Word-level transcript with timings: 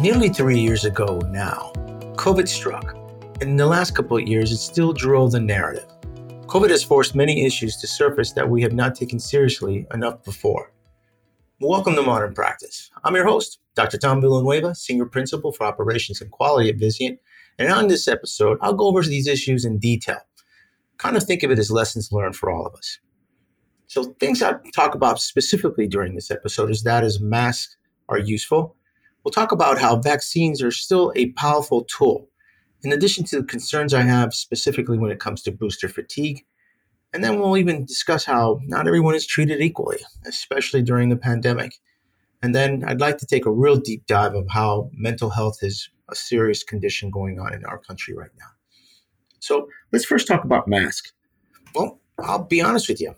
Nearly 0.00 0.30
three 0.30 0.58
years 0.58 0.86
ago 0.86 1.20
now, 1.28 1.72
COVID 2.16 2.48
struck. 2.48 2.94
And 3.42 3.50
in 3.50 3.56
the 3.58 3.66
last 3.66 3.94
couple 3.94 4.16
of 4.16 4.26
years, 4.26 4.50
it 4.50 4.56
still 4.56 4.94
drove 4.94 5.32
the 5.32 5.40
narrative. 5.40 5.84
COVID 6.46 6.70
has 6.70 6.82
forced 6.82 7.14
many 7.14 7.44
issues 7.44 7.76
to 7.76 7.86
surface 7.86 8.32
that 8.32 8.48
we 8.48 8.62
have 8.62 8.72
not 8.72 8.94
taken 8.94 9.20
seriously 9.20 9.86
enough 9.92 10.24
before. 10.24 10.72
Welcome 11.60 11.96
to 11.96 12.02
Modern 12.02 12.32
Practice. 12.32 12.90
I'm 13.04 13.14
your 13.14 13.26
host, 13.26 13.58
Dr. 13.74 13.98
Tom 13.98 14.22
Villanueva, 14.22 14.74
Senior 14.74 15.04
Principal 15.04 15.52
for 15.52 15.64
Operations 15.64 16.22
and 16.22 16.30
Quality 16.30 16.70
at 16.70 16.78
Vizient. 16.78 17.18
And 17.58 17.70
on 17.70 17.88
this 17.88 18.08
episode, 18.08 18.56
I'll 18.62 18.72
go 18.72 18.86
over 18.86 19.02
these 19.02 19.26
issues 19.26 19.66
in 19.66 19.78
detail. 19.78 20.22
Kind 20.96 21.18
of 21.18 21.24
think 21.24 21.42
of 21.42 21.50
it 21.50 21.58
as 21.58 21.70
lessons 21.70 22.10
learned 22.10 22.36
for 22.36 22.50
all 22.50 22.64
of 22.66 22.74
us. 22.74 23.00
So, 23.86 24.14
things 24.18 24.40
I 24.40 24.54
talk 24.74 24.94
about 24.94 25.20
specifically 25.20 25.86
during 25.86 26.14
this 26.14 26.30
episode 26.30 26.70
is 26.70 26.84
that 26.84 27.04
as 27.04 27.20
masks 27.20 27.76
are 28.08 28.18
useful, 28.18 28.76
we'll 29.24 29.32
talk 29.32 29.52
about 29.52 29.78
how 29.78 29.96
vaccines 29.96 30.62
are 30.62 30.70
still 30.70 31.12
a 31.16 31.32
powerful 31.32 31.84
tool, 31.84 32.28
in 32.82 32.92
addition 32.92 33.24
to 33.24 33.40
the 33.40 33.46
concerns 33.46 33.94
I 33.94 34.02
have 34.02 34.34
specifically 34.34 34.98
when 34.98 35.10
it 35.10 35.20
comes 35.20 35.42
to 35.42 35.52
booster 35.52 35.88
fatigue. 35.88 36.44
And 37.12 37.24
then 37.24 37.40
we'll 37.40 37.56
even 37.56 37.84
discuss 37.84 38.24
how 38.24 38.60
not 38.64 38.86
everyone 38.86 39.16
is 39.16 39.26
treated 39.26 39.60
equally, 39.60 39.98
especially 40.26 40.82
during 40.82 41.08
the 41.08 41.16
pandemic. 41.16 41.74
And 42.42 42.54
then 42.54 42.84
I'd 42.86 43.00
like 43.00 43.18
to 43.18 43.26
take 43.26 43.46
a 43.46 43.52
real 43.52 43.76
deep 43.76 44.06
dive 44.06 44.34
of 44.34 44.48
how 44.48 44.90
mental 44.92 45.30
health 45.30 45.58
is 45.62 45.90
a 46.08 46.14
serious 46.14 46.62
condition 46.62 47.10
going 47.10 47.38
on 47.38 47.52
in 47.52 47.64
our 47.64 47.78
country 47.78 48.14
right 48.14 48.30
now. 48.38 48.46
So 49.40 49.68
let's 49.92 50.04
first 50.04 50.26
talk 50.26 50.44
about 50.44 50.68
masks. 50.68 51.12
Well, 51.74 52.00
I'll 52.18 52.44
be 52.44 52.60
honest 52.60 52.88
with 52.88 53.00
you. 53.00 53.14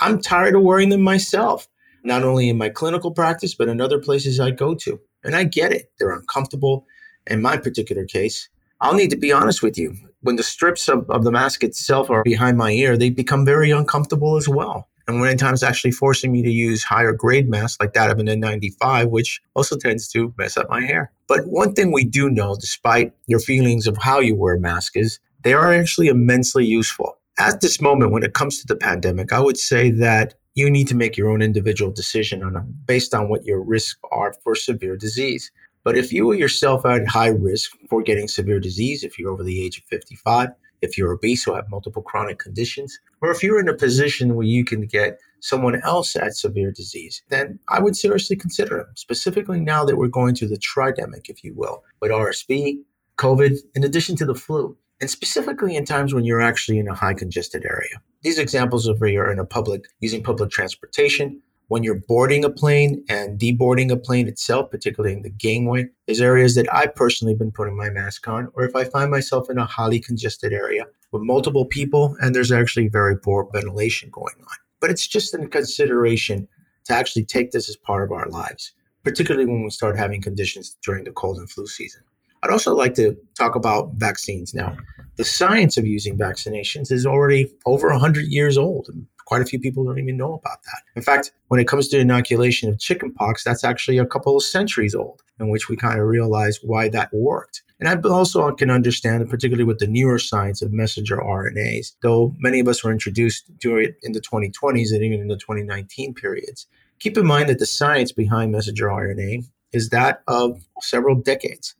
I'm 0.00 0.20
tired 0.20 0.54
of 0.54 0.62
wearing 0.62 0.88
them 0.88 1.02
myself, 1.02 1.68
not 2.04 2.22
only 2.22 2.48
in 2.48 2.58
my 2.58 2.68
clinical 2.68 3.10
practice, 3.10 3.54
but 3.54 3.68
in 3.68 3.80
other 3.80 3.98
places 3.98 4.40
I 4.40 4.50
go 4.50 4.74
to. 4.76 5.00
And 5.24 5.36
I 5.36 5.44
get 5.44 5.72
it. 5.72 5.92
They're 5.98 6.12
uncomfortable. 6.12 6.86
In 7.26 7.40
my 7.40 7.56
particular 7.56 8.04
case, 8.04 8.48
I'll 8.80 8.94
need 8.94 9.10
to 9.10 9.16
be 9.16 9.32
honest 9.32 9.62
with 9.62 9.78
you. 9.78 9.96
When 10.22 10.36
the 10.36 10.42
strips 10.42 10.88
of, 10.88 11.08
of 11.08 11.24
the 11.24 11.30
mask 11.30 11.62
itself 11.62 12.10
are 12.10 12.22
behind 12.22 12.56
my 12.58 12.70
ear, 12.70 12.96
they 12.96 13.10
become 13.10 13.44
very 13.44 13.70
uncomfortable 13.70 14.36
as 14.36 14.48
well. 14.48 14.88
And 15.08 15.18
many 15.18 15.36
times 15.36 15.62
actually 15.62 15.90
forcing 15.92 16.32
me 16.32 16.42
to 16.42 16.50
use 16.50 16.84
higher 16.84 17.12
grade 17.12 17.48
masks 17.48 17.78
like 17.80 17.92
that 17.94 18.10
of 18.10 18.18
an 18.18 18.26
N95, 18.26 19.10
which 19.10 19.40
also 19.54 19.76
tends 19.76 20.08
to 20.08 20.32
mess 20.38 20.56
up 20.56 20.70
my 20.70 20.80
hair. 20.80 21.12
But 21.26 21.46
one 21.46 21.74
thing 21.74 21.92
we 21.92 22.04
do 22.04 22.30
know, 22.30 22.56
despite 22.56 23.12
your 23.26 23.40
feelings 23.40 23.86
of 23.86 23.96
how 23.98 24.20
you 24.20 24.36
wear 24.36 24.56
a 24.56 24.60
mask, 24.60 24.96
is 24.96 25.18
they 25.42 25.54
are 25.54 25.72
actually 25.72 26.08
immensely 26.08 26.64
useful. 26.64 27.18
At 27.38 27.60
this 27.60 27.80
moment, 27.80 28.12
when 28.12 28.22
it 28.22 28.34
comes 28.34 28.60
to 28.60 28.66
the 28.66 28.76
pandemic, 28.76 29.32
I 29.32 29.40
would 29.40 29.58
say 29.58 29.90
that 29.90 30.34
you 30.54 30.70
need 30.70 30.88
to 30.88 30.94
make 30.94 31.16
your 31.16 31.30
own 31.30 31.42
individual 31.42 31.90
decision 31.90 32.42
on 32.42 32.74
based 32.86 33.14
on 33.14 33.28
what 33.28 33.44
your 33.44 33.60
risks 33.60 33.98
are 34.10 34.34
for 34.44 34.54
severe 34.54 34.96
disease. 34.96 35.50
But 35.84 35.96
if 35.96 36.12
you 36.12 36.30
are 36.30 36.34
yourself 36.34 36.86
at 36.86 37.08
high 37.08 37.28
risk 37.28 37.72
for 37.88 38.02
getting 38.02 38.28
severe 38.28 38.60
disease, 38.60 39.02
if 39.02 39.18
you're 39.18 39.32
over 39.32 39.42
the 39.42 39.64
age 39.64 39.78
of 39.78 39.84
55, 39.84 40.50
if 40.80 40.98
you're 40.98 41.12
obese 41.12 41.46
or 41.46 41.56
have 41.56 41.70
multiple 41.70 42.02
chronic 42.02 42.38
conditions, 42.38 42.98
or 43.20 43.30
if 43.30 43.42
you're 43.42 43.60
in 43.60 43.68
a 43.68 43.74
position 43.74 44.34
where 44.34 44.46
you 44.46 44.64
can 44.64 44.82
get 44.86 45.18
someone 45.40 45.80
else 45.82 46.14
at 46.14 46.36
severe 46.36 46.70
disease, 46.70 47.22
then 47.30 47.58
I 47.68 47.80
would 47.80 47.96
seriously 47.96 48.36
consider 48.36 48.76
them, 48.76 48.92
specifically 48.94 49.60
now 49.60 49.84
that 49.84 49.96
we're 49.96 50.08
going 50.08 50.34
through 50.34 50.48
the 50.48 50.58
tridemic, 50.58 51.28
if 51.28 51.42
you 51.42 51.54
will, 51.54 51.82
with 52.00 52.12
RSV, 52.12 52.78
COVID, 53.16 53.56
in 53.74 53.84
addition 53.84 54.16
to 54.16 54.24
the 54.24 54.34
flu 54.34 54.76
and 55.02 55.10
specifically 55.10 55.74
in 55.74 55.84
times 55.84 56.14
when 56.14 56.24
you're 56.24 56.40
actually 56.40 56.78
in 56.78 56.86
a 56.86 56.94
high 56.94 57.12
congested 57.12 57.64
area. 57.64 58.00
These 58.22 58.38
examples 58.38 58.86
of 58.86 59.00
where 59.00 59.10
you're 59.10 59.32
in 59.32 59.40
a 59.40 59.44
public, 59.44 59.86
using 59.98 60.22
public 60.22 60.50
transportation, 60.50 61.42
when 61.66 61.82
you're 61.82 62.00
boarding 62.06 62.44
a 62.44 62.50
plane 62.50 63.04
and 63.08 63.36
deboarding 63.36 63.90
a 63.90 63.96
plane 63.96 64.28
itself, 64.28 64.70
particularly 64.70 65.16
in 65.16 65.22
the 65.22 65.30
gangway, 65.30 65.86
is 66.06 66.20
areas 66.20 66.54
that 66.54 66.72
I've 66.72 66.94
personally 66.94 67.34
been 67.34 67.50
putting 67.50 67.76
my 67.76 67.90
mask 67.90 68.28
on, 68.28 68.48
or 68.54 68.62
if 68.62 68.76
I 68.76 68.84
find 68.84 69.10
myself 69.10 69.50
in 69.50 69.58
a 69.58 69.64
highly 69.64 69.98
congested 69.98 70.52
area 70.52 70.84
with 71.10 71.22
multiple 71.22 71.66
people 71.66 72.16
and 72.20 72.32
there's 72.32 72.52
actually 72.52 72.86
very 72.86 73.18
poor 73.18 73.48
ventilation 73.52 74.08
going 74.12 74.36
on. 74.38 74.56
But 74.80 74.90
it's 74.90 75.08
just 75.08 75.34
a 75.34 75.48
consideration 75.48 76.46
to 76.84 76.94
actually 76.94 77.24
take 77.24 77.50
this 77.50 77.68
as 77.68 77.74
part 77.74 78.04
of 78.04 78.12
our 78.12 78.28
lives, 78.28 78.72
particularly 79.02 79.46
when 79.46 79.64
we 79.64 79.70
start 79.70 79.98
having 79.98 80.22
conditions 80.22 80.76
during 80.84 81.02
the 81.02 81.10
cold 81.10 81.38
and 81.38 81.50
flu 81.50 81.66
season. 81.66 82.02
I'd 82.42 82.50
also 82.50 82.74
like 82.74 82.94
to 82.94 83.16
talk 83.38 83.54
about 83.54 83.92
vaccines 83.94 84.52
now. 84.52 84.76
The 85.16 85.24
science 85.24 85.76
of 85.76 85.86
using 85.86 86.18
vaccinations 86.18 86.90
is 86.90 87.06
already 87.06 87.52
over 87.66 87.90
100 87.90 88.26
years 88.26 88.58
old. 88.58 88.88
And 88.88 89.06
quite 89.26 89.42
a 89.42 89.44
few 89.44 89.60
people 89.60 89.84
don't 89.84 89.98
even 89.98 90.16
know 90.16 90.34
about 90.34 90.62
that. 90.64 90.82
In 90.96 91.02
fact, 91.02 91.32
when 91.48 91.60
it 91.60 91.68
comes 91.68 91.88
to 91.88 91.98
inoculation 91.98 92.68
of 92.68 92.78
chickenpox, 92.78 93.44
that's 93.44 93.62
actually 93.62 93.98
a 93.98 94.06
couple 94.06 94.36
of 94.36 94.42
centuries 94.42 94.94
old, 94.94 95.22
in 95.38 95.50
which 95.50 95.68
we 95.68 95.76
kind 95.76 96.00
of 96.00 96.06
realize 96.06 96.58
why 96.62 96.88
that 96.88 97.10
worked. 97.12 97.62
And 97.78 97.88
I 97.88 98.08
also 98.08 98.50
can 98.52 98.70
understand, 98.70 99.28
particularly 99.28 99.64
with 99.64 99.78
the 99.78 99.86
newer 99.86 100.18
science 100.18 100.62
of 100.62 100.72
messenger 100.72 101.16
RNAs, 101.16 101.94
though 102.02 102.34
many 102.38 102.60
of 102.60 102.68
us 102.68 102.82
were 102.82 102.92
introduced 102.92 103.50
to 103.60 103.76
it 103.76 103.96
in 104.02 104.12
the 104.12 104.20
2020s 104.20 104.92
and 104.92 105.02
even 105.02 105.20
in 105.20 105.28
the 105.28 105.36
2019 105.36 106.14
periods. 106.14 106.66
Keep 106.98 107.18
in 107.18 107.26
mind 107.26 107.48
that 107.48 107.58
the 107.58 107.66
science 107.66 108.12
behind 108.12 108.52
messenger 108.52 108.86
RNA 108.86 109.44
is 109.72 109.88
that 109.88 110.22
of 110.28 110.64
several 110.80 111.14
decades 111.14 111.74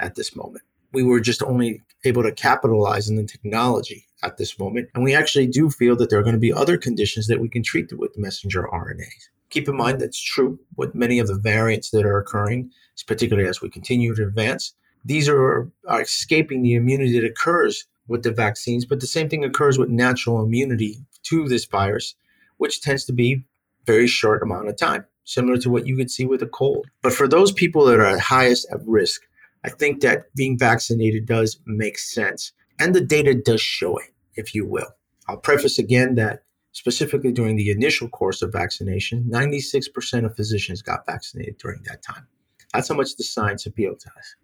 at 0.00 0.14
this 0.14 0.34
moment. 0.34 0.64
We 0.92 1.02
were 1.02 1.20
just 1.20 1.42
only 1.42 1.82
able 2.04 2.22
to 2.22 2.32
capitalize 2.32 3.10
on 3.10 3.16
the 3.16 3.24
technology 3.24 4.06
at 4.22 4.36
this 4.36 4.58
moment. 4.58 4.88
And 4.94 5.04
we 5.04 5.14
actually 5.14 5.46
do 5.46 5.70
feel 5.70 5.96
that 5.96 6.10
there 6.10 6.18
are 6.18 6.22
going 6.22 6.34
to 6.34 6.40
be 6.40 6.52
other 6.52 6.76
conditions 6.76 7.26
that 7.26 7.40
we 7.40 7.48
can 7.48 7.62
treat 7.62 7.92
with 7.96 8.18
messenger 8.18 8.62
RNAs. 8.72 9.28
Keep 9.50 9.68
in 9.68 9.76
mind 9.76 10.00
that's 10.00 10.20
true 10.20 10.58
with 10.76 10.94
many 10.94 11.18
of 11.18 11.26
the 11.26 11.38
variants 11.38 11.90
that 11.90 12.04
are 12.04 12.18
occurring, 12.18 12.70
particularly 13.06 13.48
as 13.48 13.60
we 13.60 13.70
continue 13.70 14.14
to 14.14 14.26
advance. 14.26 14.74
These 15.04 15.28
are, 15.28 15.70
are 15.86 16.02
escaping 16.02 16.62
the 16.62 16.74
immunity 16.74 17.18
that 17.18 17.26
occurs 17.26 17.86
with 18.08 18.22
the 18.22 18.32
vaccines, 18.32 18.84
but 18.84 19.00
the 19.00 19.06
same 19.06 19.28
thing 19.28 19.44
occurs 19.44 19.78
with 19.78 19.88
natural 19.88 20.42
immunity 20.42 20.98
to 21.24 21.48
this 21.48 21.64
virus, 21.64 22.14
which 22.56 22.80
tends 22.80 23.04
to 23.04 23.12
be 23.12 23.44
very 23.86 24.06
short 24.06 24.42
amount 24.42 24.68
of 24.68 24.76
time, 24.76 25.04
similar 25.24 25.56
to 25.58 25.70
what 25.70 25.86
you 25.86 25.96
could 25.96 26.10
see 26.10 26.26
with 26.26 26.42
a 26.42 26.46
cold. 26.46 26.86
But 27.02 27.12
for 27.12 27.28
those 27.28 27.52
people 27.52 27.84
that 27.86 28.00
are 28.00 28.06
at 28.06 28.20
highest 28.20 28.66
at 28.70 28.80
risk, 28.86 29.22
I 29.64 29.70
think 29.70 30.00
that 30.00 30.34
being 30.34 30.58
vaccinated 30.58 31.26
does 31.26 31.60
make 31.66 31.98
sense. 31.98 32.52
And 32.78 32.94
the 32.94 33.00
data 33.00 33.34
does 33.34 33.60
show 33.60 33.98
it, 33.98 34.14
if 34.34 34.54
you 34.54 34.66
will. 34.66 34.88
I'll 35.28 35.36
preface 35.36 35.78
again 35.78 36.14
that 36.14 36.44
specifically 36.72 37.32
during 37.32 37.56
the 37.56 37.70
initial 37.70 38.08
course 38.08 38.40
of 38.40 38.52
vaccination, 38.52 39.28
96% 39.28 40.24
of 40.24 40.36
physicians 40.36 40.80
got 40.80 41.04
vaccinated 41.06 41.58
during 41.58 41.82
that 41.84 42.02
time. 42.02 42.26
That's 42.72 42.88
how 42.88 42.94
much 42.94 43.16
the 43.16 43.24
science 43.24 43.66
appealed 43.66 44.00
to 44.00 44.10
us. 44.16 44.36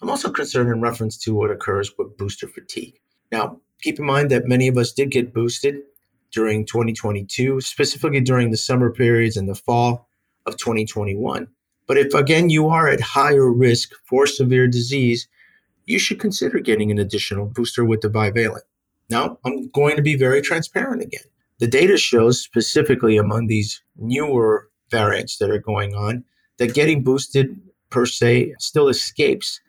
I'm 0.00 0.10
also 0.10 0.30
concerned 0.30 0.70
in 0.70 0.80
reference 0.80 1.16
to 1.18 1.34
what 1.34 1.50
occurs 1.50 1.92
with 1.98 2.16
booster 2.16 2.48
fatigue. 2.48 2.98
Now, 3.30 3.60
keep 3.80 3.98
in 3.98 4.06
mind 4.06 4.30
that 4.30 4.46
many 4.46 4.68
of 4.68 4.76
us 4.76 4.92
did 4.92 5.10
get 5.10 5.34
boosted 5.34 5.76
during 6.32 6.64
2022, 6.64 7.60
specifically 7.60 8.20
during 8.20 8.50
the 8.50 8.56
summer 8.56 8.90
periods 8.90 9.36
and 9.36 9.48
the 9.48 9.54
fall 9.54 10.08
of 10.46 10.56
2021. 10.56 11.46
But 11.86 11.98
if 11.98 12.14
again 12.14 12.50
you 12.50 12.68
are 12.68 12.88
at 12.88 13.00
higher 13.00 13.50
risk 13.50 13.92
for 14.04 14.26
severe 14.26 14.68
disease, 14.68 15.28
you 15.86 15.98
should 15.98 16.20
consider 16.20 16.58
getting 16.60 16.90
an 16.90 16.98
additional 16.98 17.46
booster 17.46 17.84
with 17.84 18.00
the 18.00 18.08
bivalent. 18.08 18.62
Now, 19.10 19.38
I'm 19.44 19.68
going 19.70 19.96
to 19.96 20.02
be 20.02 20.16
very 20.16 20.40
transparent 20.40 21.02
again. 21.02 21.24
The 21.58 21.66
data 21.66 21.96
shows 21.96 22.40
specifically 22.40 23.16
among 23.16 23.46
these 23.46 23.82
newer 23.96 24.68
variants 24.90 25.38
that 25.38 25.50
are 25.50 25.58
going 25.58 25.94
on 25.94 26.24
that 26.58 26.74
getting 26.74 27.02
boosted 27.02 27.60
per 27.90 28.06
se 28.06 28.54
still 28.58 28.88
escapes. 28.88 29.60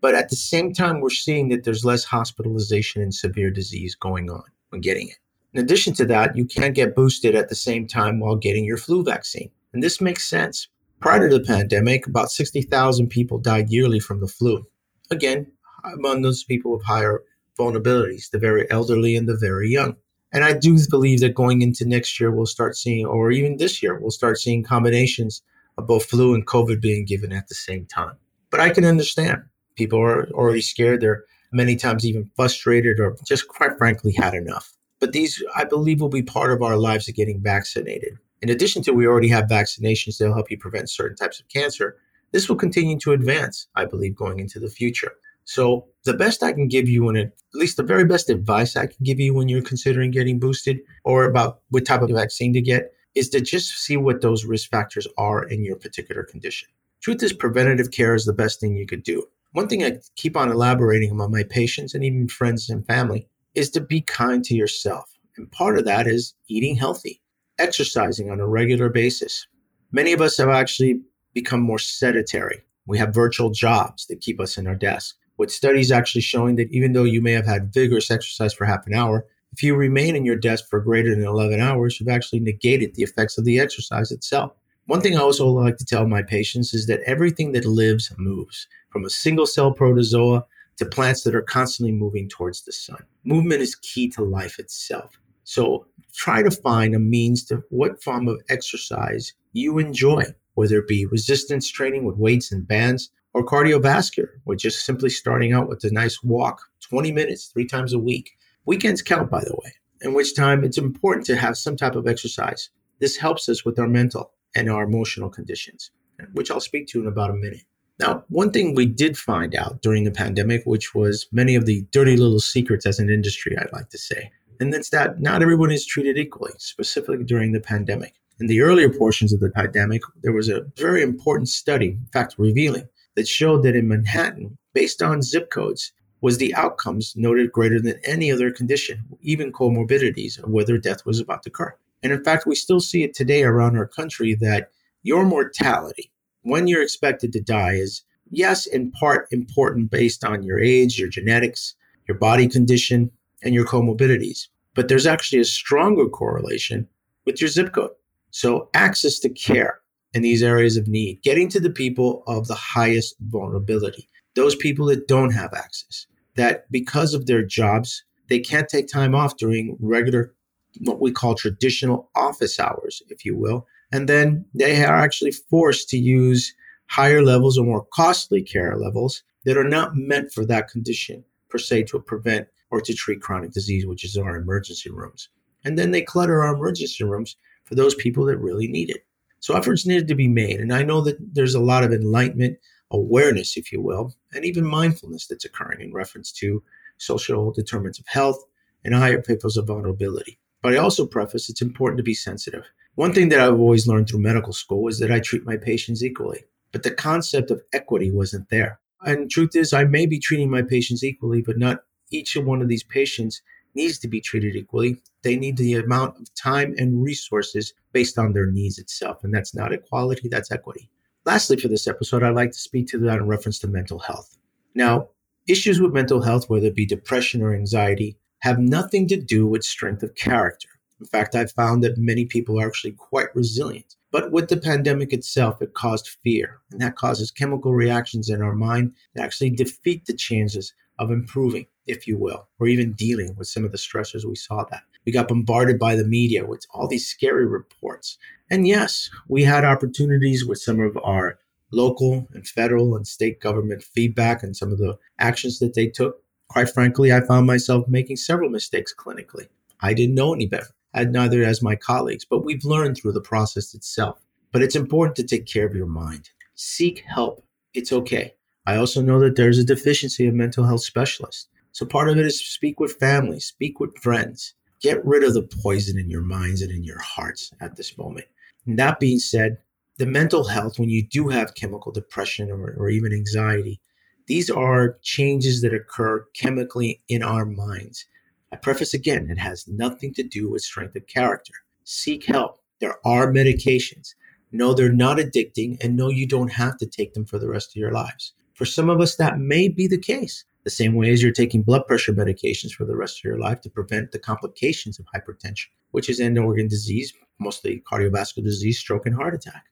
But 0.00 0.14
at 0.14 0.30
the 0.30 0.36
same 0.36 0.72
time, 0.72 1.00
we're 1.00 1.10
seeing 1.10 1.48
that 1.48 1.64
there's 1.64 1.84
less 1.84 2.04
hospitalization 2.04 3.02
and 3.02 3.14
severe 3.14 3.50
disease 3.50 3.94
going 3.94 4.30
on 4.30 4.44
when 4.70 4.80
getting 4.80 5.08
it. 5.08 5.18
In 5.54 5.60
addition 5.60 5.94
to 5.94 6.04
that, 6.06 6.36
you 6.36 6.44
can't 6.44 6.74
get 6.74 6.94
boosted 6.94 7.34
at 7.34 7.48
the 7.48 7.54
same 7.54 7.86
time 7.86 8.20
while 8.20 8.36
getting 8.36 8.64
your 8.64 8.76
flu 8.76 9.02
vaccine. 9.02 9.50
And 9.72 9.82
this 9.82 10.00
makes 10.00 10.28
sense 10.28 10.68
Prior 11.00 11.28
to 11.28 11.38
the 11.38 11.44
pandemic, 11.44 12.06
about 12.06 12.30
60,000 12.30 13.08
people 13.08 13.38
died 13.38 13.70
yearly 13.70 14.00
from 14.00 14.20
the 14.20 14.26
flu. 14.26 14.66
Again, 15.10 15.46
among 15.84 16.22
those 16.22 16.42
people 16.42 16.72
with 16.72 16.84
higher 16.84 17.22
vulnerabilities, 17.58 18.30
the 18.30 18.38
very 18.38 18.68
elderly 18.70 19.14
and 19.14 19.28
the 19.28 19.36
very 19.36 19.68
young. 19.68 19.96
And 20.32 20.44
I 20.44 20.52
do 20.52 20.76
believe 20.90 21.20
that 21.20 21.34
going 21.34 21.62
into 21.62 21.86
next 21.86 22.18
year, 22.18 22.30
we'll 22.30 22.46
start 22.46 22.76
seeing, 22.76 23.06
or 23.06 23.30
even 23.30 23.56
this 23.56 23.82
year, 23.82 23.98
we'll 23.98 24.10
start 24.10 24.38
seeing 24.38 24.62
combinations 24.62 25.42
of 25.78 25.86
both 25.86 26.04
flu 26.04 26.34
and 26.34 26.46
COVID 26.46 26.80
being 26.80 27.04
given 27.04 27.32
at 27.32 27.48
the 27.48 27.54
same 27.54 27.86
time. 27.86 28.16
But 28.50 28.60
I 28.60 28.70
can 28.70 28.84
understand 28.84 29.42
people 29.76 30.00
are 30.00 30.28
already 30.30 30.60
scared. 30.60 31.00
They're 31.00 31.24
many 31.52 31.76
times 31.76 32.04
even 32.04 32.30
frustrated 32.34 32.98
or 33.00 33.16
just 33.24 33.48
quite 33.48 33.78
frankly 33.78 34.12
had 34.12 34.34
enough. 34.34 34.74
But 35.00 35.12
these, 35.12 35.42
I 35.56 35.64
believe, 35.64 36.00
will 36.00 36.08
be 36.08 36.22
part 36.22 36.52
of 36.52 36.62
our 36.62 36.76
lives 36.76 37.08
of 37.08 37.14
getting 37.14 37.40
vaccinated. 37.40 38.18
In 38.40 38.50
addition 38.50 38.82
to 38.82 38.92
we 38.92 39.06
already 39.06 39.28
have 39.28 39.46
vaccinations 39.46 40.18
that'll 40.18 40.34
help 40.34 40.50
you 40.50 40.58
prevent 40.58 40.90
certain 40.90 41.16
types 41.16 41.40
of 41.40 41.48
cancer, 41.48 41.96
this 42.32 42.48
will 42.48 42.56
continue 42.56 42.98
to 43.00 43.12
advance, 43.12 43.66
I 43.74 43.84
believe, 43.84 44.14
going 44.14 44.38
into 44.38 44.60
the 44.60 44.68
future. 44.68 45.12
So 45.44 45.86
the 46.04 46.12
best 46.12 46.42
I 46.42 46.52
can 46.52 46.68
give 46.68 46.88
you, 46.88 47.08
and 47.08 47.16
at 47.16 47.32
least 47.54 47.78
the 47.78 47.82
very 47.82 48.04
best 48.04 48.28
advice 48.28 48.76
I 48.76 48.86
can 48.86 49.02
give 49.02 49.18
you 49.18 49.32
when 49.32 49.48
you're 49.48 49.62
considering 49.62 50.10
getting 50.10 50.38
boosted 50.38 50.80
or 51.04 51.24
about 51.24 51.60
what 51.70 51.86
type 51.86 52.02
of 52.02 52.10
vaccine 52.10 52.52
to 52.52 52.60
get, 52.60 52.92
is 53.14 53.30
to 53.30 53.40
just 53.40 53.70
see 53.78 53.96
what 53.96 54.20
those 54.20 54.44
risk 54.44 54.70
factors 54.70 55.06
are 55.16 55.42
in 55.44 55.64
your 55.64 55.76
particular 55.76 56.22
condition. 56.22 56.68
Truth 57.00 57.22
is, 57.22 57.32
preventative 57.32 57.90
care 57.90 58.14
is 58.14 58.26
the 58.26 58.32
best 58.32 58.60
thing 58.60 58.76
you 58.76 58.86
could 58.86 59.02
do. 59.02 59.26
One 59.52 59.68
thing 59.68 59.82
I 59.82 59.98
keep 60.16 60.36
on 60.36 60.50
elaborating 60.50 61.10
among 61.10 61.30
my 61.30 61.44
patients 61.44 61.94
and 61.94 62.04
even 62.04 62.28
friends 62.28 62.68
and 62.68 62.86
family 62.86 63.26
is 63.54 63.70
to 63.70 63.80
be 63.80 64.02
kind 64.02 64.44
to 64.44 64.54
yourself. 64.54 65.10
And 65.36 65.50
part 65.50 65.78
of 65.78 65.86
that 65.86 66.06
is 66.06 66.34
eating 66.48 66.76
healthy, 66.76 67.22
exercising 67.58 68.30
on 68.30 68.40
a 68.40 68.46
regular 68.46 68.88
basis. 68.88 69.46
Many 69.92 70.12
of 70.12 70.20
us 70.20 70.36
have 70.38 70.48
actually 70.48 71.00
become 71.34 71.60
more 71.60 71.78
sedentary. 71.78 72.62
We 72.86 72.98
have 72.98 73.14
virtual 73.14 73.50
jobs 73.50 74.06
that 74.06 74.20
keep 74.20 74.40
us 74.40 74.58
in 74.58 74.66
our 74.66 74.74
desk, 74.74 75.16
with 75.36 75.50
studies 75.50 75.92
actually 75.92 76.22
showing 76.22 76.56
that 76.56 76.70
even 76.70 76.92
though 76.92 77.04
you 77.04 77.20
may 77.20 77.32
have 77.32 77.46
had 77.46 77.72
vigorous 77.72 78.10
exercise 78.10 78.52
for 78.52 78.64
half 78.64 78.86
an 78.86 78.94
hour, 78.94 79.26
if 79.52 79.62
you 79.62 79.74
remain 79.74 80.14
in 80.14 80.24
your 80.24 80.36
desk 80.36 80.68
for 80.68 80.80
greater 80.80 81.14
than 81.14 81.24
11 81.24 81.60
hours, 81.60 81.98
you've 81.98 82.08
actually 82.08 82.40
negated 82.40 82.94
the 82.94 83.02
effects 83.02 83.38
of 83.38 83.44
the 83.44 83.58
exercise 83.58 84.10
itself. 84.10 84.52
One 84.86 85.00
thing 85.00 85.16
I 85.16 85.20
also 85.20 85.46
like 85.46 85.76
to 85.78 85.84
tell 85.84 86.06
my 86.06 86.22
patients 86.22 86.72
is 86.74 86.86
that 86.86 87.00
everything 87.02 87.52
that 87.52 87.64
lives 87.64 88.12
moves, 88.18 88.66
from 88.90 89.04
a 89.04 89.10
single 89.10 89.46
cell 89.46 89.72
protozoa 89.72 90.44
to 90.78 90.86
plants 90.86 91.22
that 91.24 91.34
are 91.34 91.42
constantly 91.42 91.92
moving 91.92 92.28
towards 92.28 92.62
the 92.62 92.72
sun. 92.72 93.02
Movement 93.24 93.60
is 93.60 93.74
key 93.74 94.08
to 94.10 94.22
life 94.22 94.58
itself. 94.58 95.18
So 95.48 95.86
try 96.12 96.42
to 96.42 96.50
find 96.50 96.94
a 96.94 96.98
means 96.98 97.42
to 97.46 97.62
what 97.70 98.02
form 98.02 98.28
of 98.28 98.42
exercise 98.50 99.32
you 99.54 99.78
enjoy, 99.78 100.24
whether 100.52 100.76
it 100.76 100.86
be 100.86 101.06
resistance 101.06 101.70
training 101.70 102.04
with 102.04 102.18
weights 102.18 102.52
and 102.52 102.68
bands 102.68 103.08
or 103.32 103.46
cardiovascular, 103.46 104.28
which 104.44 104.66
is 104.66 104.78
simply 104.78 105.08
starting 105.08 105.54
out 105.54 105.66
with 105.66 105.82
a 105.84 105.90
nice 105.90 106.22
walk, 106.22 106.60
20 106.82 107.12
minutes, 107.12 107.46
three 107.46 107.64
times 107.64 107.94
a 107.94 107.98
week. 107.98 108.32
Weekends 108.66 109.00
count, 109.00 109.30
by 109.30 109.40
the 109.40 109.54
way, 109.64 109.72
in 110.02 110.12
which 110.12 110.36
time 110.36 110.64
it's 110.64 110.76
important 110.76 111.24
to 111.24 111.36
have 111.36 111.56
some 111.56 111.76
type 111.76 111.96
of 111.96 112.06
exercise. 112.06 112.68
This 112.98 113.16
helps 113.16 113.48
us 113.48 113.64
with 113.64 113.78
our 113.78 113.88
mental 113.88 114.32
and 114.54 114.68
our 114.68 114.82
emotional 114.82 115.30
conditions, 115.30 115.90
which 116.34 116.50
I'll 116.50 116.60
speak 116.60 116.88
to 116.88 117.00
in 117.00 117.06
about 117.06 117.30
a 117.30 117.34
minute. 117.34 117.64
Now, 117.98 118.22
one 118.28 118.50
thing 118.50 118.74
we 118.74 118.84
did 118.84 119.16
find 119.16 119.54
out 119.54 119.80
during 119.80 120.04
the 120.04 120.10
pandemic, 120.10 120.64
which 120.66 120.94
was 120.94 121.26
many 121.32 121.54
of 121.54 121.64
the 121.64 121.86
dirty 121.90 122.18
little 122.18 122.38
secrets 122.38 122.84
as 122.84 122.98
an 122.98 123.08
industry, 123.08 123.56
I'd 123.56 123.72
like 123.72 123.88
to 123.88 123.98
say, 123.98 124.30
and 124.60 124.72
that's 124.72 124.90
that 124.90 125.20
not 125.20 125.42
everyone 125.42 125.70
is 125.70 125.86
treated 125.86 126.18
equally, 126.18 126.52
specifically 126.58 127.24
during 127.24 127.52
the 127.52 127.60
pandemic. 127.60 128.14
In 128.40 128.46
the 128.46 128.60
earlier 128.60 128.88
portions 128.88 129.32
of 129.32 129.40
the 129.40 129.50
pandemic, 129.50 130.02
there 130.22 130.32
was 130.32 130.48
a 130.48 130.64
very 130.76 131.02
important 131.02 131.48
study, 131.48 131.88
in 131.88 132.06
fact, 132.12 132.36
revealing, 132.38 132.88
that 133.16 133.26
showed 133.26 133.64
that 133.64 133.74
in 133.74 133.88
Manhattan, 133.88 134.56
based 134.74 135.02
on 135.02 135.22
zip 135.22 135.50
codes, 135.50 135.92
was 136.20 136.38
the 136.38 136.54
outcomes 136.54 137.14
noted 137.16 137.52
greater 137.52 137.80
than 137.80 138.00
any 138.04 138.30
other 138.30 138.50
condition, 138.50 139.00
even 139.22 139.52
comorbidities 139.52 140.42
of 140.42 140.50
whether 140.50 140.78
death 140.78 141.04
was 141.04 141.20
about 141.20 141.42
to 141.42 141.50
occur. 141.50 141.74
And 142.02 142.12
in 142.12 142.22
fact, 142.22 142.46
we 142.46 142.54
still 142.54 142.80
see 142.80 143.02
it 143.02 143.14
today 143.14 143.42
around 143.42 143.76
our 143.76 143.86
country 143.86 144.34
that 144.36 144.70
your 145.02 145.24
mortality, 145.24 146.10
when 146.42 146.66
you're 146.66 146.82
expected 146.82 147.32
to 147.32 147.40
die, 147.40 147.74
is 147.74 148.02
yes, 148.30 148.66
in 148.66 148.90
part 148.92 149.26
important 149.30 149.90
based 149.90 150.24
on 150.24 150.42
your 150.42 150.60
age, 150.60 150.98
your 150.98 151.08
genetics, 151.08 151.74
your 152.06 152.18
body 152.18 152.48
condition, 152.48 153.10
and 153.42 153.54
your 153.54 153.64
comorbidities. 153.64 154.48
But 154.74 154.88
there's 154.88 155.06
actually 155.06 155.40
a 155.40 155.44
stronger 155.44 156.08
correlation 156.08 156.88
with 157.24 157.40
your 157.40 157.48
zip 157.48 157.72
code. 157.72 157.90
So, 158.30 158.68
access 158.74 159.18
to 159.20 159.28
care 159.28 159.80
in 160.14 160.22
these 160.22 160.42
areas 160.42 160.76
of 160.76 160.88
need, 160.88 161.22
getting 161.22 161.48
to 161.50 161.60
the 161.60 161.70
people 161.70 162.22
of 162.26 162.46
the 162.46 162.54
highest 162.54 163.16
vulnerability, 163.20 164.08
those 164.34 164.54
people 164.54 164.86
that 164.86 165.08
don't 165.08 165.32
have 165.32 165.52
access, 165.54 166.06
that 166.36 166.70
because 166.70 167.14
of 167.14 167.26
their 167.26 167.44
jobs, 167.44 168.04
they 168.28 168.38
can't 168.38 168.68
take 168.68 168.88
time 168.88 169.14
off 169.14 169.36
during 169.36 169.76
regular, 169.80 170.34
what 170.80 171.00
we 171.00 171.10
call 171.10 171.34
traditional 171.34 172.10
office 172.14 172.60
hours, 172.60 173.02
if 173.08 173.24
you 173.24 173.36
will. 173.36 173.66
And 173.90 174.08
then 174.08 174.44
they 174.54 174.84
are 174.84 174.96
actually 174.96 175.32
forced 175.32 175.88
to 175.90 175.98
use 175.98 176.54
higher 176.86 177.22
levels 177.22 177.58
or 177.58 177.64
more 177.64 177.86
costly 177.92 178.42
care 178.42 178.76
levels 178.76 179.22
that 179.44 179.56
are 179.56 179.64
not 179.64 179.96
meant 179.96 180.32
for 180.32 180.44
that 180.46 180.68
condition 180.68 181.24
per 181.48 181.58
se 181.58 181.84
to 181.84 181.98
prevent 181.98 182.48
or 182.70 182.80
to 182.80 182.94
treat 182.94 183.22
chronic 183.22 183.52
disease, 183.52 183.86
which 183.86 184.04
is 184.04 184.16
our 184.16 184.36
emergency 184.36 184.90
rooms. 184.90 185.28
And 185.64 185.78
then 185.78 185.90
they 185.90 186.02
clutter 186.02 186.42
our 186.42 186.54
emergency 186.54 187.04
rooms 187.04 187.36
for 187.64 187.74
those 187.74 187.94
people 187.94 188.24
that 188.26 188.38
really 188.38 188.68
need 188.68 188.90
it. 188.90 189.04
So 189.40 189.54
efforts 189.54 189.86
needed 189.86 190.08
to 190.08 190.14
be 190.14 190.28
made. 190.28 190.60
And 190.60 190.72
I 190.72 190.82
know 190.82 191.00
that 191.02 191.16
there's 191.34 191.54
a 191.54 191.60
lot 191.60 191.84
of 191.84 191.92
enlightenment, 191.92 192.58
awareness, 192.90 193.56
if 193.56 193.72
you 193.72 193.80
will, 193.80 194.14
and 194.32 194.44
even 194.44 194.64
mindfulness 194.64 195.26
that's 195.26 195.44
occurring 195.44 195.80
in 195.80 195.92
reference 195.92 196.32
to 196.32 196.62
social 196.98 197.52
determinants 197.52 197.98
of 197.98 198.06
health 198.08 198.44
and 198.84 198.94
higher 198.94 199.22
peoples 199.22 199.56
of 199.56 199.66
vulnerability. 199.66 200.38
But 200.62 200.74
I 200.74 200.78
also 200.78 201.06
preface 201.06 201.48
it's 201.48 201.62
important 201.62 201.98
to 201.98 202.04
be 202.04 202.14
sensitive. 202.14 202.64
One 202.96 203.12
thing 203.12 203.28
that 203.28 203.40
I've 203.40 203.60
always 203.60 203.86
learned 203.86 204.08
through 204.08 204.20
medical 204.20 204.52
school 204.52 204.88
is 204.88 204.98
that 204.98 205.12
I 205.12 205.20
treat 205.20 205.44
my 205.44 205.56
patients 205.56 206.02
equally, 206.02 206.44
but 206.72 206.82
the 206.82 206.90
concept 206.90 207.50
of 207.52 207.62
equity 207.72 208.10
wasn't 208.10 208.48
there. 208.50 208.80
And 209.02 209.30
truth 209.30 209.54
is, 209.54 209.72
I 209.72 209.84
may 209.84 210.06
be 210.06 210.18
treating 210.18 210.50
my 210.50 210.62
patients 210.62 211.04
equally, 211.04 211.40
but 211.42 211.58
not 211.58 211.84
each 212.10 212.36
one 212.36 212.62
of 212.62 212.68
these 212.68 212.84
patients 212.84 213.42
needs 213.74 213.98
to 213.98 214.08
be 214.08 214.20
treated 214.20 214.56
equally. 214.56 215.00
They 215.22 215.36
need 215.36 215.56
the 215.56 215.74
amount 215.74 216.20
of 216.20 216.34
time 216.34 216.74
and 216.78 217.02
resources 217.02 217.74
based 217.92 218.18
on 218.18 218.32
their 218.32 218.46
needs 218.46 218.78
itself. 218.78 219.22
And 219.24 219.34
that's 219.34 219.54
not 219.54 219.72
equality, 219.72 220.28
that's 220.28 220.50
equity. 220.50 220.90
Lastly, 221.24 221.56
for 221.56 221.68
this 221.68 221.86
episode, 221.86 222.22
I'd 222.22 222.34
like 222.34 222.52
to 222.52 222.58
speak 222.58 222.88
to 222.88 222.98
that 223.00 223.18
in 223.18 223.26
reference 223.26 223.58
to 223.60 223.68
mental 223.68 223.98
health. 223.98 224.36
Now, 224.74 225.08
issues 225.46 225.80
with 225.80 225.92
mental 225.92 226.22
health, 226.22 226.48
whether 226.48 226.66
it 226.66 226.74
be 226.74 226.86
depression 226.86 227.42
or 227.42 227.54
anxiety, 227.54 228.16
have 228.40 228.58
nothing 228.58 229.06
to 229.08 229.20
do 229.20 229.46
with 229.46 229.64
strength 229.64 230.02
of 230.02 230.14
character. 230.14 230.68
In 231.00 231.06
fact, 231.06 231.34
I've 231.34 231.52
found 231.52 231.82
that 231.84 231.98
many 231.98 232.24
people 232.24 232.60
are 232.60 232.66
actually 232.66 232.92
quite 232.92 233.34
resilient. 233.34 233.96
But 234.10 234.32
with 234.32 234.48
the 234.48 234.56
pandemic 234.56 235.12
itself, 235.12 235.60
it 235.60 235.74
caused 235.74 236.16
fear, 236.24 236.60
and 236.70 236.80
that 236.80 236.96
causes 236.96 237.30
chemical 237.30 237.74
reactions 237.74 238.30
in 238.30 238.40
our 238.40 238.54
mind 238.54 238.94
that 239.14 239.24
actually 239.24 239.50
defeat 239.50 240.06
the 240.06 240.14
chances 240.14 240.72
of 240.98 241.10
improving, 241.10 241.66
if 241.88 242.06
you 242.06 242.16
will, 242.16 242.46
or 242.60 242.68
even 242.68 242.92
dealing 242.92 243.34
with 243.36 243.48
some 243.48 243.64
of 243.64 243.72
the 243.72 243.78
stressors 243.78 244.24
we 244.24 244.36
saw 244.36 244.64
that. 244.70 244.82
We 245.04 245.12
got 245.12 245.28
bombarded 245.28 245.78
by 245.78 245.96
the 245.96 246.04
media 246.04 246.46
with 246.46 246.66
all 246.70 246.86
these 246.86 247.06
scary 247.06 247.46
reports. 247.46 248.18
And 248.50 248.68
yes, 248.68 249.10
we 249.26 249.42
had 249.42 249.64
opportunities 249.64 250.44
with 250.44 250.58
some 250.58 250.80
of 250.80 250.96
our 251.02 251.38
local 251.72 252.28
and 252.32 252.46
federal 252.46 252.94
and 252.94 253.06
state 253.06 253.40
government 253.40 253.82
feedback 253.82 254.42
and 254.42 254.56
some 254.56 254.72
of 254.72 254.78
the 254.78 254.98
actions 255.18 255.58
that 255.58 255.74
they 255.74 255.86
took. 255.86 256.22
Quite 256.48 256.70
frankly, 256.70 257.12
I 257.12 257.20
found 257.20 257.46
myself 257.46 257.88
making 257.88 258.16
several 258.16 258.50
mistakes 258.50 258.94
clinically. 258.96 259.48
I 259.80 259.94
didn't 259.94 260.14
know 260.14 260.32
any 260.32 260.46
better, 260.46 260.68
and 260.94 261.12
neither 261.12 261.42
as 261.42 261.62
my 261.62 261.76
colleagues, 261.76 262.24
but 262.24 262.44
we've 262.44 262.64
learned 262.64 262.96
through 262.96 263.12
the 263.12 263.20
process 263.20 263.74
itself. 263.74 264.20
But 264.52 264.62
it's 264.62 264.76
important 264.76 265.16
to 265.16 265.24
take 265.24 265.46
care 265.46 265.66
of 265.66 265.74
your 265.74 265.86
mind. 265.86 266.30
Seek 266.54 267.04
help. 267.06 267.44
It's 267.74 267.92
okay. 267.92 268.34
I 268.66 268.76
also 268.76 269.00
know 269.00 269.20
that 269.20 269.36
there's 269.36 269.58
a 269.58 269.64
deficiency 269.64 270.26
of 270.26 270.34
mental 270.34 270.64
health 270.64 270.82
specialists. 270.82 271.48
So 271.78 271.86
part 271.86 272.08
of 272.08 272.18
it 272.18 272.26
is 272.26 272.44
speak 272.44 272.80
with 272.80 272.98
family, 272.98 273.38
speak 273.38 273.78
with 273.78 273.96
friends. 273.98 274.54
Get 274.80 275.06
rid 275.06 275.22
of 275.22 275.34
the 275.34 275.48
poison 275.62 275.96
in 275.96 276.10
your 276.10 276.22
minds 276.22 276.60
and 276.60 276.72
in 276.72 276.82
your 276.82 276.98
hearts 276.98 277.52
at 277.60 277.76
this 277.76 277.96
moment. 277.96 278.26
And 278.66 278.76
that 278.80 278.98
being 278.98 279.20
said, 279.20 279.58
the 279.96 280.04
mental 280.04 280.42
health, 280.42 280.80
when 280.80 280.88
you 280.88 281.06
do 281.06 281.28
have 281.28 281.54
chemical 281.54 281.92
depression 281.92 282.50
or, 282.50 282.74
or 282.76 282.88
even 282.88 283.12
anxiety, 283.12 283.80
these 284.26 284.50
are 284.50 284.98
changes 285.02 285.62
that 285.62 285.72
occur 285.72 286.26
chemically 286.34 287.00
in 287.06 287.22
our 287.22 287.44
minds. 287.46 288.06
I 288.50 288.56
preface 288.56 288.92
again, 288.92 289.30
it 289.30 289.38
has 289.38 289.68
nothing 289.68 290.12
to 290.14 290.24
do 290.24 290.50
with 290.50 290.62
strength 290.62 290.96
of 290.96 291.06
character. 291.06 291.54
Seek 291.84 292.24
help. 292.24 292.58
There 292.80 292.96
are 293.06 293.30
medications. 293.32 294.16
No, 294.50 294.74
they're 294.74 294.92
not 294.92 295.18
addicting, 295.18 295.80
and 295.80 295.96
no, 295.96 296.08
you 296.08 296.26
don't 296.26 296.50
have 296.54 296.76
to 296.78 296.86
take 296.86 297.14
them 297.14 297.24
for 297.24 297.38
the 297.38 297.48
rest 297.48 297.70
of 297.70 297.76
your 297.76 297.92
lives. 297.92 298.32
For 298.54 298.64
some 298.64 298.90
of 298.90 299.00
us, 299.00 299.14
that 299.14 299.38
may 299.38 299.68
be 299.68 299.86
the 299.86 299.96
case. 299.96 300.44
The 300.68 300.72
same 300.72 300.96
way 300.96 301.10
as 301.10 301.22
you're 301.22 301.32
taking 301.32 301.62
blood 301.62 301.86
pressure 301.86 302.12
medications 302.12 302.72
for 302.72 302.84
the 302.84 302.94
rest 302.94 303.20
of 303.20 303.24
your 303.24 303.38
life 303.38 303.62
to 303.62 303.70
prevent 303.70 304.12
the 304.12 304.18
complications 304.18 304.98
of 304.98 305.06
hypertension, 305.06 305.68
which 305.92 306.10
is 306.10 306.20
end 306.20 306.38
organ 306.38 306.68
disease, 306.68 307.14
mostly 307.38 307.82
cardiovascular 307.90 308.44
disease, 308.44 308.78
stroke, 308.78 309.06
and 309.06 309.14
heart 309.14 309.34
attack, 309.34 309.64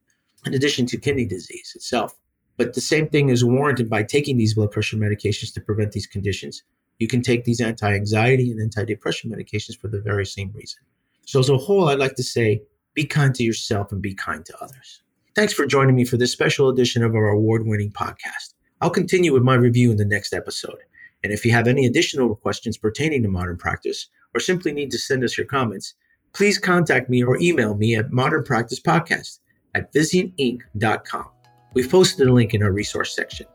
in 0.47 0.55
addition 0.55 0.87
to 0.87 0.97
kidney 0.97 1.27
disease 1.27 1.75
itself. 1.77 2.15
But 2.57 2.73
the 2.73 2.81
same 2.81 3.11
thing 3.11 3.29
is 3.29 3.45
warranted 3.45 3.91
by 3.91 4.05
taking 4.05 4.39
these 4.39 4.55
blood 4.55 4.71
pressure 4.71 4.97
medications 4.97 5.53
to 5.53 5.61
prevent 5.61 5.93
these 5.93 6.07
conditions. 6.07 6.63
You 6.99 7.09
can 7.09 7.21
take 7.21 7.45
these 7.45 7.61
anti 7.61 7.93
anxiety 7.93 8.51
and 8.51 8.59
antidepressant 8.59 9.27
medications 9.27 9.79
for 9.79 9.89
the 9.89 10.01
very 10.01 10.25
same 10.25 10.51
reason. 10.55 10.81
So, 11.27 11.41
as 11.41 11.51
a 11.51 11.59
whole, 11.59 11.91
I'd 11.91 11.99
like 11.99 12.15
to 12.15 12.23
say 12.23 12.63
be 12.95 13.05
kind 13.05 13.35
to 13.35 13.45
yourself 13.45 13.93
and 13.93 14.01
be 14.01 14.15
kind 14.15 14.47
to 14.47 14.59
others. 14.63 15.03
Thanks 15.35 15.53
for 15.53 15.67
joining 15.67 15.95
me 15.95 16.07
for 16.07 16.17
this 16.17 16.33
special 16.33 16.71
edition 16.71 17.05
of 17.05 17.15
our 17.15 17.29
award 17.29 17.67
winning 17.67 17.91
podcast. 17.91 18.55
I'll 18.81 18.91
continue 18.91 19.33
with 19.33 19.43
my 19.43 19.55
review 19.55 19.91
in 19.91 19.97
the 19.97 20.05
next 20.05 20.33
episode. 20.33 20.79
And 21.25 21.33
if 21.33 21.45
you 21.45 21.53
have 21.53 21.67
any 21.67 21.87
additional 21.87 22.37
questions 22.37 22.77
pertaining 22.77 23.23
to 23.23 23.29
modern 23.29 23.57
practice 23.57 24.09
or 24.35 24.41
simply 24.41 24.73
need 24.73 24.91
to 24.91 24.99
send 24.99 25.25
us 25.25 25.37
your 25.37 25.47
comments, 25.47 25.95
please 26.35 26.59
contact 26.59 27.09
me 27.09 27.25
or 27.25 27.39
email 27.41 27.75
me 27.75 27.97
at 27.97 28.11
modernpracticepodcast 28.11 29.39
at 29.75 29.93
vizientinc.com. 29.93 31.27
We've 31.75 31.91
posted 31.91 32.29
a 32.29 32.33
link 32.33 32.55
in 32.55 32.63
our 32.63 32.73
resource 32.73 33.15
section. 33.15 33.47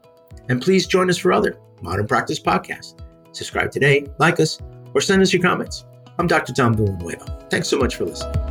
And 0.50 0.62
please 0.62 0.88
join 0.88 1.10
us 1.10 1.18
for 1.18 1.32
other 1.32 1.58
Modern 1.82 2.08
Practice 2.08 2.40
podcasts. 2.40 3.00
Subscribe 3.32 3.72
today, 3.72 4.08
like 4.20 4.40
us, 4.40 4.60
or 4.94 5.02
send 5.02 5.22
us 5.22 5.34
your 5.34 5.42
comments. 5.42 5.86
I'm 6.20 6.28
Dr. 6.28 6.54
Tom 6.54 6.76
Villanueva. 6.76 7.48
Thanks 7.50 7.68
so 7.68 7.78
much 7.78 7.96
for 7.96 8.06
listening. 8.06 8.51